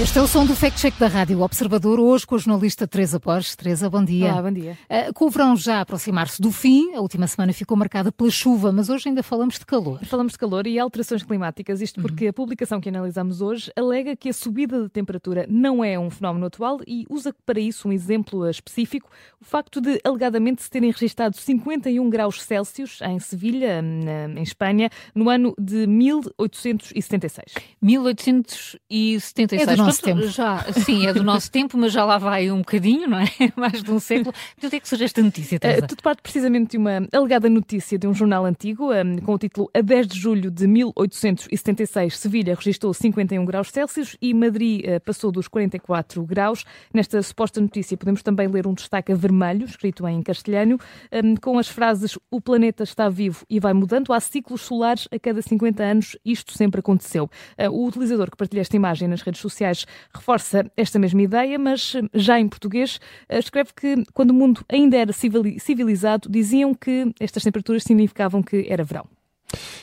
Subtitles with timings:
[0.00, 3.18] Este é o som do Fact Check da Rádio Observador, hoje com a jornalista Teresa
[3.18, 3.54] Borges.
[3.54, 4.32] Teresa, bom dia.
[4.32, 4.78] Olá, bom dia.
[4.88, 8.30] Uh, com o verão já a aproximar-se do fim, a última semana ficou marcada pela
[8.30, 10.02] chuva, mas hoje ainda falamos de calor.
[10.06, 12.30] Falamos de calor e alterações climáticas, isto porque uhum.
[12.30, 16.46] a publicação que analisamos hoje alega que a subida de temperatura não é um fenómeno
[16.46, 21.36] atual e usa para isso um exemplo específico, o facto de alegadamente se terem registrado
[21.36, 23.84] 51 graus Celsius em Sevilha,
[24.34, 27.52] em Espanha, no ano de 1876.
[27.82, 29.68] 1876.
[29.68, 30.28] É nosso tempo.
[30.28, 33.26] Já, sim, é do nosso tempo, mas já lá vai um bocadinho, não é?
[33.56, 34.32] Mais de um século.
[34.58, 35.84] De onde é que surge esta notícia, Teresa?
[35.84, 39.38] Uh, tudo parte precisamente de uma alegada notícia de um jornal antigo, um, com o
[39.38, 45.00] título A 10 de julho de 1876, Sevilha registrou 51 graus Celsius e Madrid uh,
[45.00, 46.64] passou dos 44 graus.
[46.92, 50.78] Nesta suposta notícia podemos também ler um destaque a vermelho, escrito em castelhano,
[51.12, 54.12] um, com as frases O planeta está vivo e vai mudando.
[54.12, 57.30] Há ciclos solares a cada 50 anos, isto sempre aconteceu.
[57.58, 59.79] Uh, o utilizador que partilha esta imagem nas redes sociais
[60.14, 64.96] reforça esta mesma ideia, mas já em português eh, escreve que quando o mundo ainda
[64.96, 69.06] era civilizado, diziam que estas temperaturas significavam que era verão.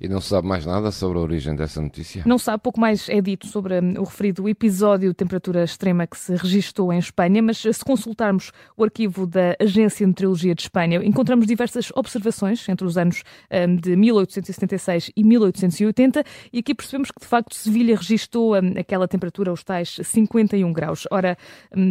[0.00, 2.22] E não se sabe mais nada sobre a origem dessa notícia?
[2.26, 6.16] Não sabe, pouco mais é dito sobre hum, o referido episódio de temperatura extrema que
[6.16, 11.00] se registou em Espanha, mas se consultarmos o arquivo da Agência de Meteorologia de Espanha,
[11.04, 17.20] encontramos diversas observações entre os anos um, de 1876 e 1880 e aqui percebemos que,
[17.20, 21.06] de facto, Sevilha registou um, aquela temperatura, os tais 51 graus.
[21.10, 21.36] Ora,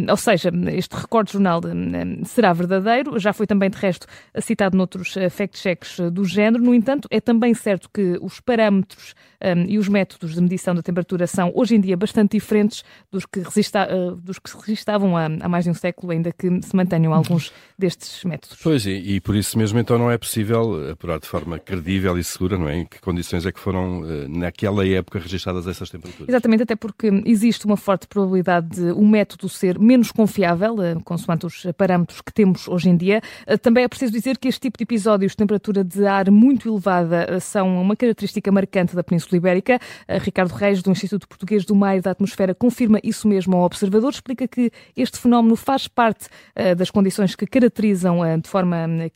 [0.08, 4.06] ou seja, este recorde jornal hum, será verdadeiro, já foi também, de resto,
[4.40, 9.14] citado noutros uh, fact-checks uh, do género, no entanto, é também certo que os parâmetros
[9.42, 13.26] um, e os métodos de medição da temperatura são hoje em dia bastante diferentes dos
[13.26, 16.48] que, resista, uh, dos que se registavam há, há, mais de um século, ainda que
[16.62, 18.58] se mantenham alguns destes métodos.
[18.62, 22.24] Pois, e, e, por isso mesmo então não é possível apurar de forma credível e
[22.24, 22.78] segura, não é?
[22.78, 26.28] Em que condições é que foram, uh, naquela época, registadas essas temperaturas?
[26.28, 31.46] Exatamente, até porque existe uma forte probabilidade de o método ser menos confiável, uh, consoante
[31.46, 33.20] os parâmetros que temos hoje em dia.
[33.48, 36.68] Uh, também é preciso dizer que este tipo de episódios de temperatura de ar muito
[36.68, 39.78] elevada são uma característica marcante da Península Ibérica.
[40.08, 44.10] Ricardo Reis, do Instituto Português do Mar e da Atmosfera, confirma isso mesmo ao observador.
[44.10, 49.08] Explica que este fenómeno faz parte uh, das condições que caracterizam uh, de forma hum,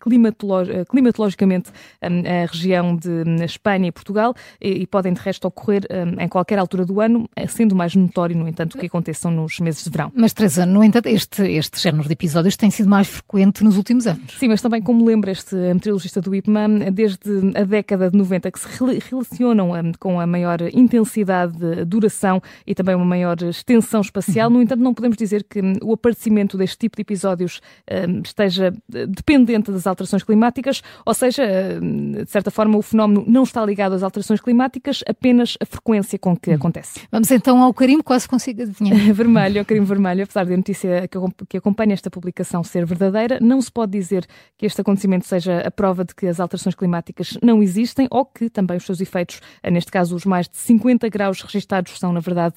[0.91, 1.71] climatologicamente
[2.01, 6.59] a região de um, Espanha e Portugal e, podem, de resto, ocorrer um, em qualquer
[6.59, 10.13] altura do ano, eh, sendo mais notório, no entanto, que aconteçam nos meses de verão.
[10.15, 14.07] Mas, Teresa, no entanto, este, este género de episódios tem sido mais frequente nos últimos
[14.07, 14.37] anos.
[14.39, 18.59] Sim, mas também, como lembra este meteorologista do IPMA, desde a década de 90 que
[18.59, 18.69] se
[19.11, 24.51] relacionam um, com a maior intensidade, de duração e também uma maior extensão espacial.
[24.51, 27.61] No entanto, não podemos dizer que um, o aparecimento deste tipo de episódios
[28.09, 31.45] um, esteja eh, dependente das alterações climáticas, ou seja,
[31.81, 36.37] de certa forma, o fenómeno não está ligado às alterações climáticas, apenas a frequência com
[36.37, 37.01] que acontece.
[37.11, 38.99] Vamos então ao carimbo, quase consigo adivinhar.
[39.15, 41.09] vermelho, ao carimbo vermelho, apesar da notícia
[41.49, 44.27] que acompanha esta publicação ser verdadeira, não se pode dizer
[44.57, 48.49] que este acontecimento seja a prova de que as alterações climáticas não existem ou que
[48.49, 52.21] também os seus efeitos, eh, neste caso os mais de 50 graus registados, são, na
[52.21, 52.55] verdade,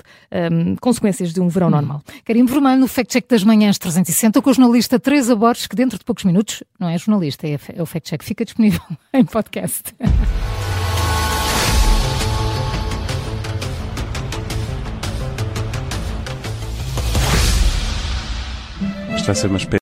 [0.51, 2.01] um, consequências de um verão normal.
[2.23, 5.99] Carimbo Vermelho no Fact Check das Manhãs 360 com a jornalista Teresa Borges, que dentro
[5.99, 8.81] de poucos minutos, não é jornalista, é, é o Fact Check, fica disponível
[9.13, 9.93] em podcast.
[19.15, 19.77] Está a ser uma espécie